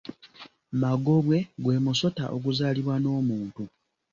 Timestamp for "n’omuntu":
2.99-3.63